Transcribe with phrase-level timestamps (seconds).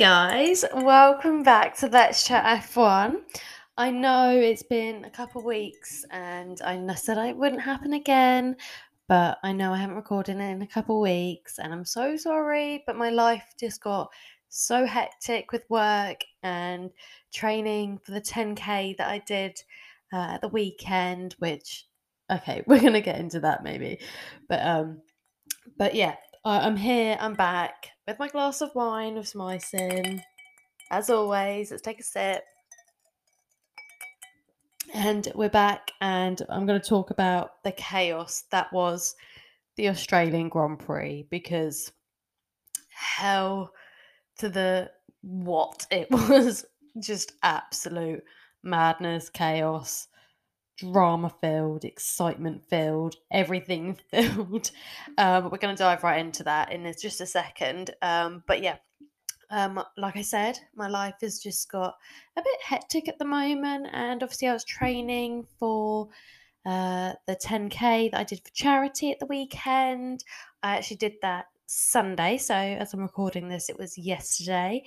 [0.00, 3.16] guys, welcome back to Let's Chat F1.
[3.76, 8.56] I know it's been a couple weeks and I said it wouldn't happen again,
[9.08, 12.82] but I know I haven't recorded it in a couple weeks and I'm so sorry,
[12.86, 14.08] but my life just got
[14.48, 16.88] so hectic with work and
[17.30, 19.60] training for the 10k that I did
[20.14, 21.84] uh, at the weekend, which
[22.32, 24.00] okay, we're gonna get into that maybe,
[24.48, 25.02] but um,
[25.76, 26.14] but yeah,
[26.44, 30.22] I- I'm here, I'm back with my glass of wine with some.
[30.90, 32.44] As always, let's take a sip.
[34.94, 39.14] And we're back, and I'm going to talk about the chaos that was
[39.76, 41.92] the Australian Grand Prix because
[42.88, 43.72] hell
[44.38, 46.64] to the what it was
[46.98, 48.24] just absolute
[48.62, 50.08] madness, chaos,
[50.80, 54.70] drama filled, excitement filled, everything filled.
[55.18, 57.90] Um, we're going to dive right into that in just a second.
[58.02, 58.76] Um, but yeah,
[59.50, 61.96] um, like I said, my life has just got
[62.36, 66.08] a bit hectic at the moment, and obviously, I was training for
[66.64, 70.24] uh, the 10k that I did for charity at the weekend.
[70.62, 74.84] I actually did that Sunday, so as I'm recording this, it was yesterday.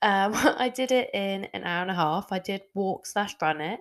[0.00, 2.32] Um, I did it in an hour and a half.
[2.32, 3.80] I did walk slash run it.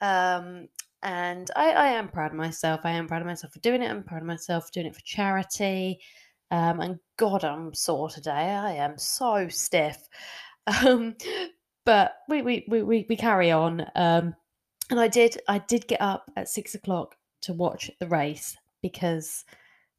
[0.00, 0.68] Um,
[1.04, 2.80] and I, I am proud of myself.
[2.84, 3.90] I am proud of myself for doing it.
[3.90, 6.00] I'm proud of myself for doing it for charity.
[6.50, 8.30] Um, and God, I'm sore today.
[8.30, 10.08] I am so stiff.
[10.86, 11.14] Um,
[11.84, 13.82] but we, we, we, we, we carry on.
[13.96, 14.34] Um,
[14.88, 19.44] and I did I did get up at six o'clock to watch the race because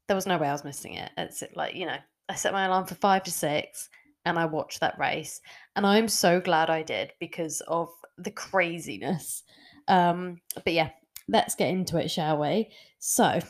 [0.08, 1.10] there was no way I was missing it.
[1.16, 3.88] It's like, you know, I set my alarm for five to six
[4.24, 5.40] and I watched that race.
[5.76, 9.44] And I'm so glad I did because of the craziness.
[9.88, 10.90] Um, but yeah,
[11.28, 12.70] let's get into it, shall we?
[12.98, 13.40] So,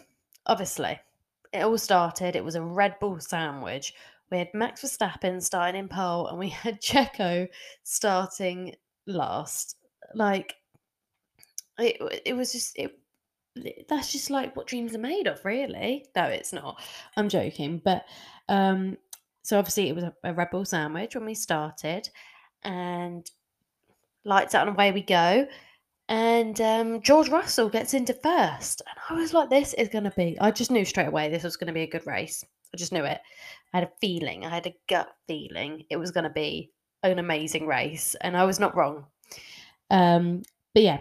[0.46, 0.98] obviously,
[1.52, 2.36] it all started.
[2.36, 3.94] It was a Red Bull sandwich.
[4.30, 7.48] We had Max Verstappen starting in pole, and we had Checo
[7.82, 8.74] starting
[9.06, 9.76] last.
[10.14, 10.54] Like,
[11.78, 12.98] it, it was just it.
[13.88, 16.06] That's just like what dreams are made of, really.
[16.14, 16.82] No, it's not.
[17.16, 18.04] I'm joking, but
[18.50, 18.98] um,
[19.42, 22.08] so obviously it was a, a Red Bull sandwich when we started,
[22.62, 23.28] and
[24.24, 25.46] lights out and away we go.
[26.08, 28.82] And um, George Russell gets into first.
[28.86, 31.42] And I was like, this is going to be, I just knew straight away this
[31.42, 32.44] was going to be a good race.
[32.72, 33.20] I just knew it.
[33.72, 36.70] I had a feeling, I had a gut feeling it was going to be
[37.02, 38.14] an amazing race.
[38.20, 39.06] And I was not wrong.
[39.90, 40.42] Um,
[40.74, 41.00] but yeah,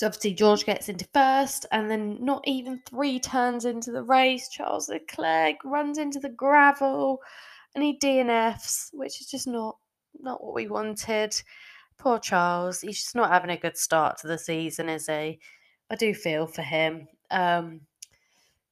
[0.00, 4.48] so obviously George gets into first, and then not even three turns into the race,
[4.48, 7.20] Charles Leclerc runs into the gravel,
[7.74, 9.76] and he DNFs, which is just not
[10.18, 11.34] not what we wanted.
[12.00, 12.80] Poor Charles.
[12.80, 15.38] He's just not having a good start to the season, is he?
[15.90, 17.06] I do feel for him.
[17.30, 17.82] Um,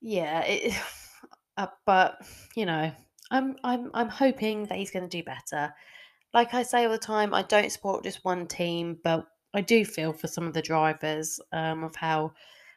[0.01, 0.75] yeah, it,
[1.59, 2.23] uh, but
[2.57, 2.91] you know,
[3.31, 5.75] I'm I'm I'm hoping that he's going to do better.
[6.33, 9.85] Like I say all the time, I don't support just one team, but I do
[9.85, 12.33] feel for some of the drivers um, of how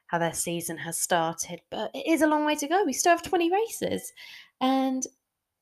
[0.07, 1.61] how their season has started.
[1.69, 2.83] But it is a long way to go.
[2.83, 4.11] We still have twenty races,
[4.59, 5.07] and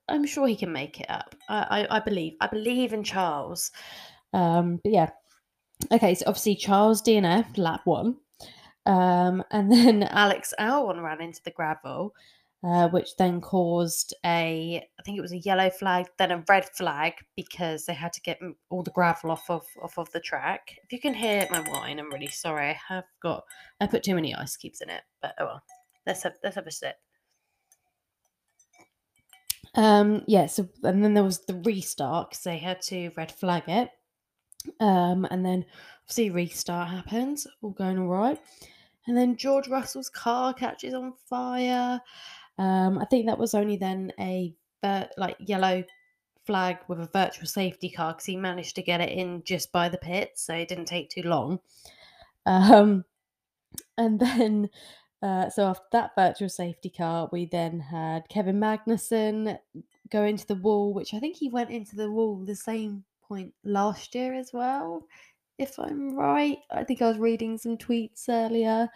[0.07, 1.35] I'm sure he can make it up.
[1.47, 3.69] I I, I believe I believe in Charles.
[4.33, 5.09] Um, but yeah.
[5.91, 8.17] Okay, so obviously Charles DNF lap one.
[8.85, 12.13] Um, and then Alex Albon ran into the gravel,
[12.63, 16.65] uh, which then caused a, I think it was a yellow flag, then a red
[16.75, 20.75] flag because they had to get all the gravel off of off of the track.
[20.83, 22.69] If you can hear my wine, I'm really sorry.
[22.69, 23.43] I have got,
[23.79, 25.63] I put too many ice cubes in it, but oh well.
[26.09, 26.95] Let's have let's have a sip.
[29.75, 30.47] Um, yeah.
[30.47, 33.91] So and then there was the restart because they had to red flag it.
[34.79, 35.65] Um, and then
[36.03, 38.39] obviously restart happens, all going all right.
[39.07, 42.01] And then George Russell's car catches on fire.
[42.57, 44.53] Um, I think that was only then a
[45.17, 45.83] like yellow
[46.45, 49.89] flag with a virtual safety car because he managed to get it in just by
[49.89, 51.59] the pit, so it didn't take too long.
[52.45, 53.05] Um,
[53.97, 54.69] and then,
[55.21, 59.59] uh, so after that virtual safety car, we then had Kevin Magnussen
[60.09, 63.53] go into the wall, which I think he went into the wall the same point
[63.63, 65.05] last year as well,
[65.57, 66.57] if I'm right.
[66.71, 68.89] I think I was reading some tweets earlier.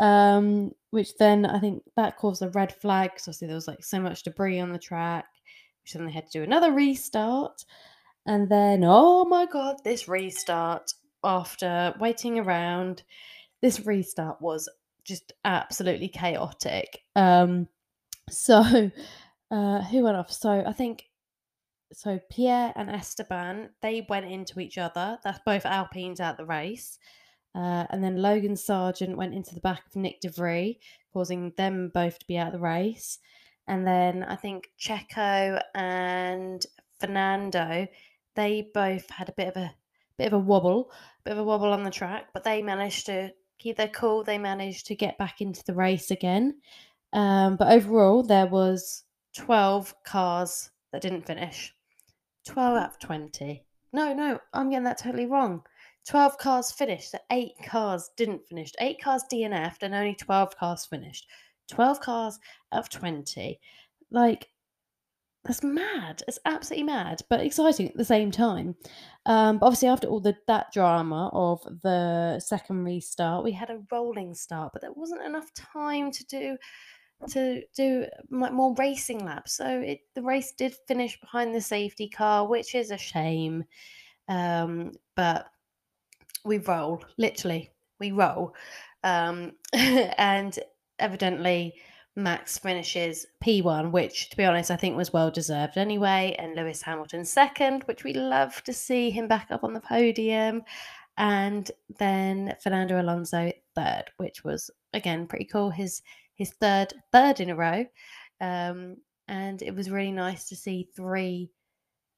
[0.00, 3.84] Um, which then I think that caused a red flag because obviously there was like
[3.84, 5.26] so much debris on the track,
[5.82, 7.64] which then they had to do another restart.
[8.26, 10.92] And then, oh my god, this restart
[11.22, 13.02] after waiting around,
[13.60, 14.68] this restart was
[15.04, 17.00] just absolutely chaotic.
[17.14, 17.68] Um,
[18.30, 18.90] so
[19.50, 20.32] uh, who went off?
[20.32, 21.04] So I think
[21.92, 25.18] so Pierre and Esteban, they went into each other.
[25.22, 26.98] That's both Alpines out the race.
[27.54, 30.76] Uh, and then Logan Sargeant went into the back of Nick de Vries,
[31.12, 33.18] causing them both to be out of the race.
[33.68, 36.64] And then I think Checo and
[37.00, 37.86] Fernando,
[38.34, 39.74] they both had a bit of a
[40.18, 40.90] bit of a wobble,
[41.24, 44.24] bit of a wobble on the track, but they managed to keep their cool.
[44.24, 46.60] They managed to get back into the race again.
[47.12, 49.04] Um, but overall, there was
[49.36, 51.74] 12 cars that didn't finish.
[52.46, 53.64] 12 out of 20.
[53.92, 55.62] No, no, I'm getting that totally wrong.
[56.08, 58.70] 12 cars finished, so eight cars didn't finish.
[58.78, 61.26] Eight cars DNF'd and only 12 cars finished.
[61.68, 62.38] 12 cars
[62.72, 63.58] out of 20.
[64.12, 64.50] Like,
[65.44, 66.22] that's mad.
[66.28, 68.76] It's absolutely mad, but exciting at the same time.
[69.26, 73.82] Um, but obviously, after all the that drama of the second restart, we had a
[73.90, 76.56] rolling start, but there wasn't enough time to do
[77.28, 79.54] to do like more racing laps.
[79.54, 83.64] So it the race did finish behind the safety car, which is a shame.
[84.28, 85.46] Um, but
[86.44, 88.54] we roll, literally, we roll.
[89.02, 90.58] Um, and
[90.98, 91.74] evidently,
[92.16, 96.82] Max finishes P1, which, to be honest, I think was well deserved anyway, and Lewis
[96.82, 100.62] Hamilton second, which we love to see him back up on the podium.
[101.16, 105.70] And then Fernando Alonso third, which was again pretty cool.
[105.70, 106.02] His
[106.34, 107.84] his third third in a row,
[108.40, 108.96] um,
[109.28, 111.50] and it was really nice to see three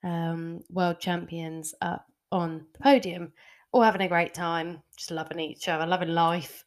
[0.04, 3.32] um, world champions up on the podium,
[3.72, 6.64] all having a great time, just loving each other, loving life,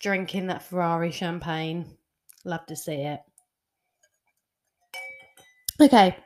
[0.00, 1.86] drinking that Ferrari champagne.
[2.44, 3.20] Love to see it.
[5.80, 6.16] Okay.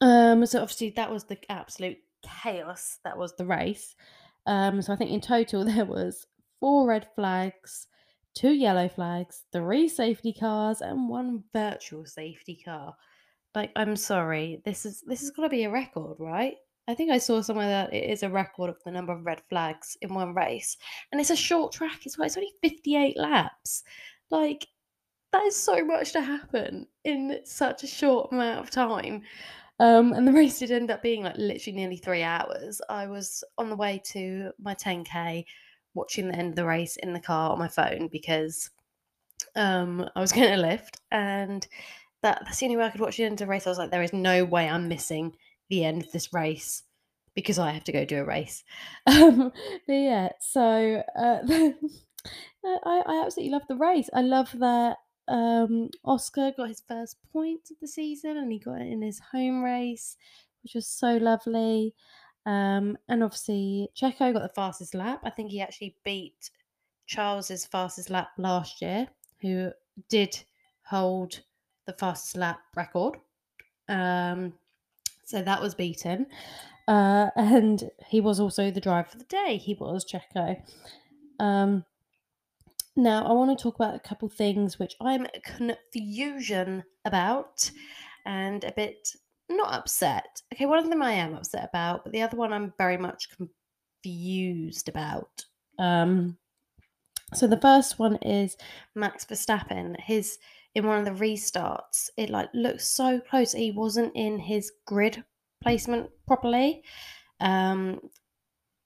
[0.00, 3.94] Um, so obviously that was the absolute chaos that was the race.
[4.46, 6.26] Um, so I think in total there was
[6.60, 7.86] four red flags,
[8.34, 12.94] two yellow flags, three safety cars, and one virtual safety car.
[13.54, 16.54] Like, I'm sorry, this is this is gonna be a record, right?
[16.88, 19.42] I think I saw somewhere that it is a record of the number of red
[19.48, 20.76] flags in one race,
[21.12, 22.26] and it's a short track as well.
[22.26, 23.82] It's only 58 laps.
[24.30, 24.66] Like,
[25.32, 29.22] that is so much to happen in such a short amount of time.
[29.80, 32.80] Um, and the race did end up being like literally nearly three hours.
[32.88, 35.44] I was on the way to my 10k
[35.98, 38.70] watching the end of the race in the car on my phone because
[39.56, 41.66] um, I was going to lift, and
[42.22, 43.66] that, that's the only way I could watch the end of the race.
[43.66, 45.36] I was like, there is no way I'm missing
[45.68, 46.82] the end of this race
[47.34, 48.64] because I have to go do a race.
[49.06, 49.52] Um,
[49.86, 51.38] but yeah, so uh,
[52.64, 54.10] I, I absolutely love the race.
[54.12, 54.98] I love that
[55.28, 59.20] um, Oscar got his first point of the season and he got it in his
[59.32, 60.16] home race,
[60.62, 61.94] which was so lovely.
[62.48, 65.20] Um, and obviously, Checo got the fastest lap.
[65.22, 66.48] I think he actually beat
[67.06, 69.06] Charles's fastest lap last year,
[69.42, 69.70] who
[70.08, 70.42] did
[70.82, 71.40] hold
[71.84, 73.18] the fastest lap record.
[73.90, 74.54] Um,
[75.24, 76.24] so that was beaten.
[76.86, 79.58] Uh, and he was also the driver for the day.
[79.58, 80.58] He was Checo.
[81.38, 81.84] Um,
[82.96, 87.70] now, I want to talk about a couple things which I'm confusion about
[88.24, 89.16] and a bit
[89.48, 90.42] not upset.
[90.52, 93.28] Okay, one of them I am upset about, but the other one I'm very much
[93.36, 95.44] confused about.
[95.78, 96.36] Um,
[97.34, 98.56] so the first one is
[98.94, 99.98] Max Verstappen.
[100.00, 100.38] His
[100.74, 103.52] in one of the restarts, it like looks so close.
[103.52, 105.24] He wasn't in his grid
[105.62, 106.82] placement properly.
[107.40, 108.00] Um,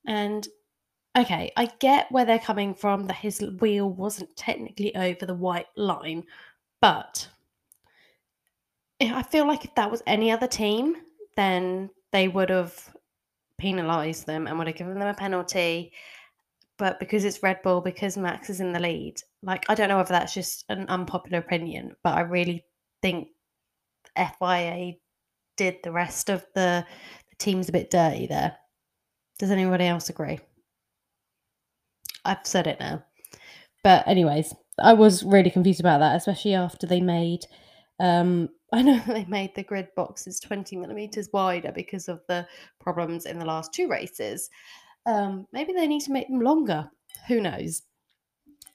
[0.07, 0.47] and
[1.17, 5.67] okay, I get where they're coming from that his wheel wasn't technically over the white
[5.77, 6.25] line,
[6.81, 7.29] but
[9.11, 10.97] I feel like if that was any other team,
[11.37, 12.75] then they would have
[13.59, 15.93] penalised them and would have given them a penalty.
[16.79, 19.97] But because it's Red Bull, because Max is in the lead, like I don't know
[19.97, 22.65] whether that's just an unpopular opinion, but I really
[23.01, 23.29] think
[24.17, 24.95] FIA
[25.57, 26.85] did the rest of the,
[27.31, 28.57] the teams a bit dirty there.
[29.39, 30.41] Does anybody else agree?
[32.25, 33.05] I've said it now.
[33.83, 37.47] But anyways, I was really confused about that, especially after they made
[38.01, 42.47] um I know they made the grid boxes 20 millimeters wider because of the
[42.81, 44.49] problems in the last two races.
[45.05, 46.91] Um, maybe they need to make them longer.
[47.29, 47.83] Who knows?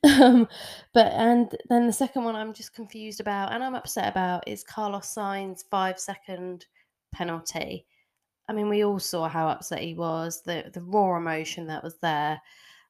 [0.03, 0.47] Um,
[0.93, 4.63] but and then the second one I'm just confused about and I'm upset about is
[4.63, 6.67] Carlos Sainz five second
[7.11, 7.87] penalty.
[8.47, 11.97] I mean, we all saw how upset he was, the the raw emotion that was
[12.01, 12.39] there.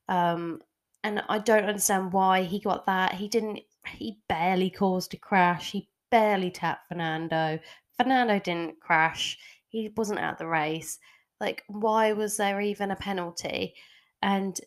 [0.09, 0.61] Um,
[1.03, 3.13] and I don't understand why he got that.
[3.13, 3.61] He didn't.
[3.87, 5.71] He barely caused a crash.
[5.71, 7.59] He barely tapped Fernando.
[7.97, 9.37] Fernando didn't crash.
[9.69, 10.99] He wasn't out the race.
[11.39, 13.75] Like, why was there even a penalty?
[14.21, 14.59] And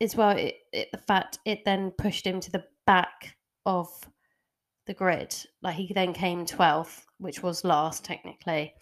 [0.00, 3.36] as well, it, it, the fact it then pushed him to the back
[3.66, 3.88] of
[4.86, 5.34] the grid.
[5.62, 8.74] Like, he then came 12th, which was last technically.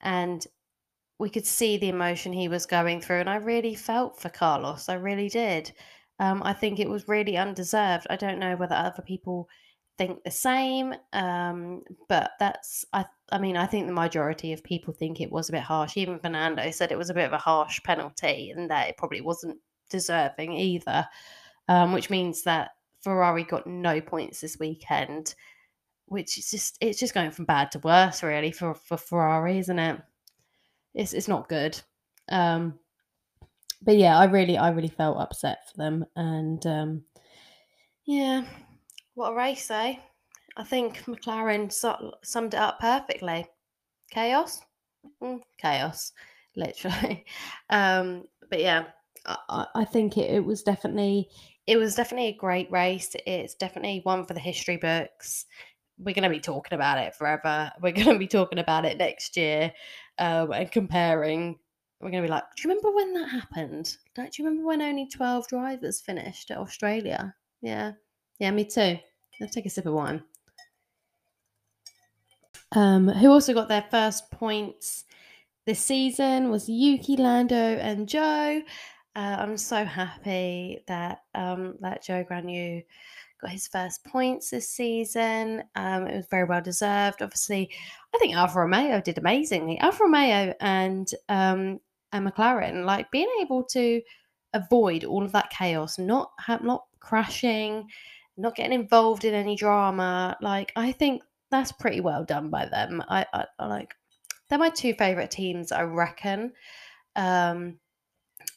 [0.00, 0.44] And
[1.18, 3.20] we could see the emotion he was going through.
[3.20, 4.88] And I really felt for Carlos.
[4.88, 5.72] I really did.
[6.20, 8.06] Um, I think it was really undeserved.
[8.10, 9.48] I don't know whether other people
[9.98, 10.94] think the same.
[11.12, 15.48] Um, but that's I I mean I think the majority of people think it was
[15.48, 15.96] a bit harsh.
[15.96, 19.20] Even Fernando said it was a bit of a harsh penalty and that it probably
[19.20, 19.58] wasn't
[19.90, 21.06] deserving either.
[21.68, 22.70] Um, which means that
[23.02, 25.34] Ferrari got no points this weekend,
[26.06, 29.78] which is just it's just going from bad to worse really for for Ferrari, isn't
[29.78, 30.00] it?
[30.94, 31.78] It's it's not good.
[32.30, 32.78] Um,
[33.82, 37.04] but yeah, I really I really felt upset for them and um,
[38.04, 38.44] yeah,
[39.18, 39.96] what a race, eh?
[40.56, 43.46] I think McLaren su- summed it up perfectly.
[44.12, 44.60] Chaos?
[45.20, 46.12] Mm, chaos,
[46.56, 47.26] literally.
[47.70, 48.84] Um, but yeah,
[49.26, 51.28] I, I think it, it was definitely
[51.66, 53.14] it was definitely a great race.
[53.26, 55.44] It's definitely one for the history books.
[55.98, 57.72] We're going to be talking about it forever.
[57.82, 59.72] We're going to be talking about it next year
[60.18, 61.58] um, and comparing.
[62.00, 63.96] We're going to be like, do you remember when that happened?
[64.16, 67.34] Like, do you remember when only 12 drivers finished at Australia?
[67.60, 67.92] Yeah.
[68.38, 68.98] Yeah, me too.
[69.40, 70.22] Let's take a sip of wine.
[72.72, 75.04] Um, who also got their first points
[75.64, 78.62] this season was Yuki, Lando, and Zhou.
[79.14, 82.84] Uh, I'm so happy that um, that Zhou Guanyu
[83.40, 85.62] got his first points this season.
[85.74, 87.22] Um, it was very well deserved.
[87.22, 87.70] Obviously,
[88.14, 89.78] I think Alfa Romeo did amazingly.
[89.78, 91.80] Alfa Romeo and um,
[92.12, 94.00] and McLaren, like being able to
[94.54, 96.30] avoid all of that chaos, not
[96.62, 97.88] not crashing,
[98.38, 100.36] not getting involved in any drama.
[100.40, 103.02] Like I think that's pretty well done by them.
[103.08, 103.94] I, I, I like
[104.48, 106.52] they're my two favorite teams, I reckon.
[107.16, 107.78] Um,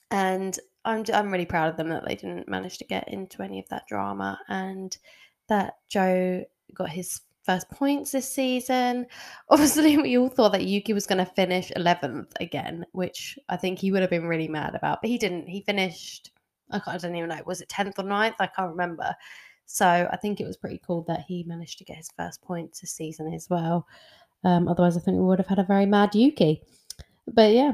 [0.09, 3.59] and I'm I'm really proud of them that they didn't manage to get into any
[3.59, 4.95] of that drama and
[5.49, 9.07] that Zhou got his first points this season.
[9.49, 13.79] Obviously, we all thought that Yuki was going to finish 11th again, which I think
[13.79, 15.47] he would have been really mad about, but he didn't.
[15.47, 16.31] He finished,
[16.71, 18.35] I, I don't even know, was it 10th or 9th?
[18.39, 19.13] I can't remember.
[19.71, 22.81] So I think it was pretty cool that he managed to get his first points
[22.81, 23.87] this season as well.
[24.43, 26.61] Um, otherwise, I think we would have had a very mad Yuki.
[27.27, 27.73] But yeah,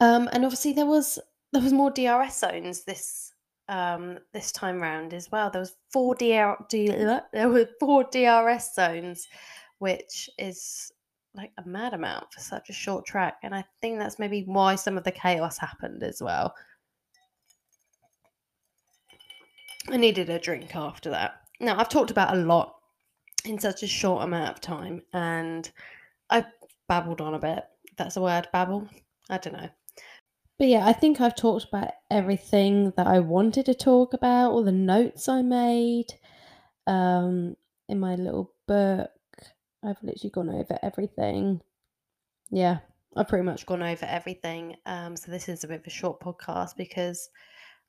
[0.00, 1.18] um, and obviously there was
[1.52, 3.32] there was more DRS zones this
[3.68, 5.50] um, this time round as well.
[5.50, 6.56] There was four DR,
[7.32, 9.28] there were four DRS zones,
[9.78, 10.92] which is
[11.34, 13.36] like a mad amount for such a short track.
[13.42, 16.54] And I think that's maybe why some of the chaos happened as well.
[19.90, 21.40] I needed a drink after that.
[21.60, 22.74] Now, I've talked about a lot
[23.44, 25.70] in such a short amount of time, and
[26.30, 26.44] I
[26.88, 27.64] babbled on a bit.
[27.96, 28.88] That's a word, babble.
[29.30, 29.68] I don't know.
[30.58, 34.64] But yeah, I think I've talked about everything that I wanted to talk about, all
[34.64, 36.06] the notes I made
[36.86, 37.56] um,
[37.88, 39.10] in my little book.
[39.84, 41.60] I've literally gone over everything.
[42.50, 42.78] Yeah,
[43.16, 44.76] I've pretty much gone over everything.
[44.84, 47.30] Um, so this is a bit of a short podcast because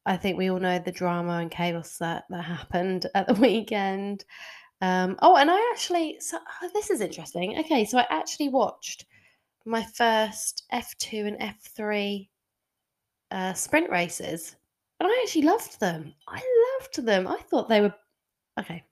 [0.05, 4.25] I think we all know the drama and chaos that, that happened at the weekend.
[4.81, 7.59] Um, oh, and I actually, so oh, this is interesting.
[7.59, 9.05] Okay, so I actually watched
[9.65, 12.27] my first F2 and F3
[13.31, 14.55] uh, sprint races,
[14.99, 16.13] and I actually loved them.
[16.27, 16.41] I
[16.79, 17.27] loved them.
[17.27, 17.93] I thought they were,
[18.59, 18.83] okay,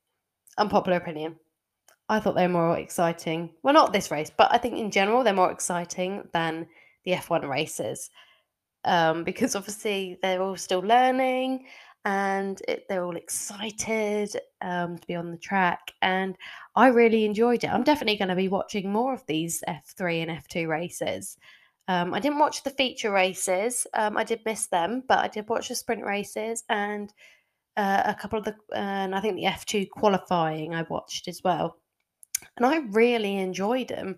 [0.57, 1.37] unpopular opinion.
[2.09, 3.49] I thought they were more exciting.
[3.63, 6.67] Well, not this race, but I think in general they're more exciting than
[7.05, 8.09] the F1 races
[8.87, 11.65] um, because obviously they're all still learning
[12.05, 15.91] and it, they're all excited um, to be on the track.
[16.01, 16.37] And
[16.75, 17.69] I really enjoyed it.
[17.69, 21.37] I'm definitely going to be watching more of these F3 and F2 races.
[21.89, 23.85] Um, I didn't watch the feature races.
[23.93, 27.13] Um, I did miss them, but I did watch the sprint races and
[27.75, 31.77] uh, a couple of the, and I think the F2 qualifying I watched as well.
[32.55, 34.17] And I really enjoyed them.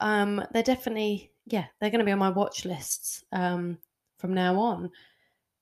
[0.00, 3.76] Um, they're definitely, yeah, they're going to be on my watch lists um,
[4.18, 4.90] from now on.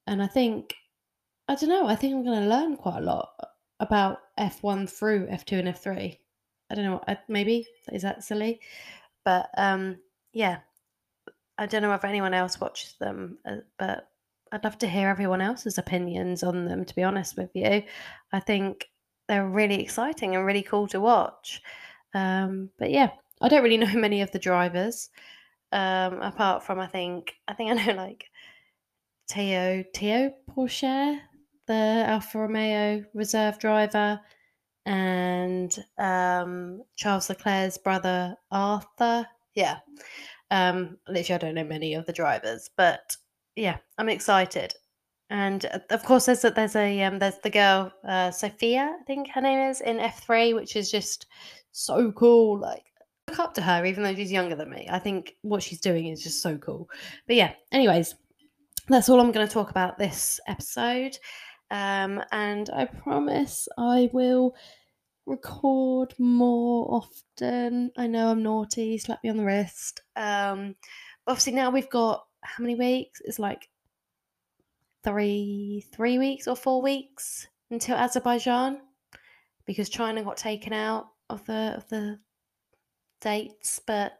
[0.06, 0.74] And I think
[1.48, 1.86] I don't know.
[1.86, 3.32] I think I'm going to learn quite a lot
[3.78, 6.18] about F1 through F2 and F3.
[6.70, 7.00] I don't know.
[7.28, 8.60] Maybe is that silly,
[9.24, 9.98] but um,
[10.32, 10.58] yeah.
[11.58, 14.10] I don't know if anyone else watches them, uh, but
[14.52, 16.84] I'd love to hear everyone else's opinions on them.
[16.84, 17.82] To be honest with you,
[18.32, 18.90] I think
[19.28, 21.62] they're really exciting and really cool to watch.
[22.14, 23.10] Um, but yeah,
[23.40, 25.10] I don't really know many of the drivers,
[25.72, 28.24] um, apart from I think I think I know like
[29.28, 31.20] Theo Theo Pourchaire,
[31.66, 34.20] the Alfa Romeo reserve driver,
[34.84, 39.26] and um, Charles Leclerc's brother Arthur.
[39.54, 39.78] Yeah,
[40.50, 43.16] um, literally, I don't know many of the drivers, but
[43.56, 44.74] yeah, I'm excited.
[45.30, 49.04] And uh, of course, there's a, there's a um, there's the girl uh, Sophia, I
[49.04, 51.26] think her name is in F3, which is just
[51.72, 52.58] so cool.
[52.58, 52.84] Like
[53.28, 54.86] look up to her, even though she's younger than me.
[54.90, 56.88] I think what she's doing is just so cool.
[57.26, 58.14] But yeah, anyways,
[58.88, 61.18] that's all I'm going to talk about this episode.
[61.70, 64.54] Um, and I promise I will
[65.26, 67.90] record more often.
[67.96, 70.02] I know I'm naughty, slap me on the wrist.
[70.14, 70.76] Um,
[71.26, 73.20] obviously now we've got how many weeks?
[73.24, 73.68] It's like
[75.02, 78.80] three, three weeks or four weeks until Azerbaijan
[79.66, 82.20] because China got taken out of the of the
[83.20, 83.80] dates.
[83.84, 84.12] But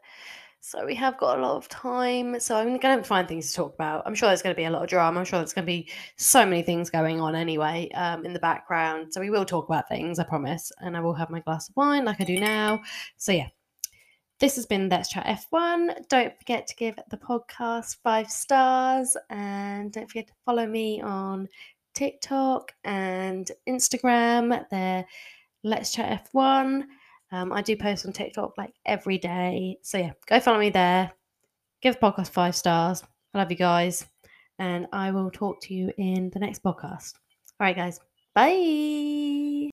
[0.67, 2.41] so we have got a lot of time.
[2.41, 4.03] So I'm going to find things to talk about.
[4.05, 5.17] I'm sure there's going to be a lot of drama.
[5.17, 8.39] I'm sure there's going to be so many things going on anyway um, in the
[8.39, 9.13] background.
[9.13, 10.69] So we will talk about things, I promise.
[10.81, 12.81] And I will have my glass of wine like I do now.
[13.15, 13.47] So yeah,
[14.41, 16.09] this has been Let's Chat F1.
[16.09, 21.47] Don't forget to give the podcast five stars and don't forget to follow me on
[21.93, 24.65] TikTok and Instagram.
[24.69, 25.05] They're
[25.63, 26.83] Let's Chat F1.
[27.31, 29.77] Um, I do post on TikTok like every day.
[29.81, 31.11] So yeah, go follow me there.
[31.81, 33.03] Give the podcast five stars.
[33.33, 34.05] I love you guys.
[34.59, 37.13] And I will talk to you in the next podcast.
[37.59, 37.99] All right, guys.
[38.33, 39.69] Bye.